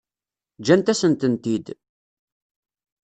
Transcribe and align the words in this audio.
Ǧǧant-asent-tent-id. 0.59 1.65